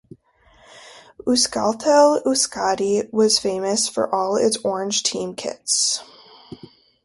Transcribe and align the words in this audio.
Euskaltel-Euskadi 1.27 3.13
was 3.13 3.37
famous 3.37 3.87
for 3.87 4.09
its 4.41 4.57
all-orange 4.57 5.03
team 5.03 5.35
kits. 5.35 6.01